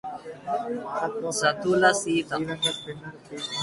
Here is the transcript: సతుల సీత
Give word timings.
సతుల 1.39 1.83
సీత 2.01 2.29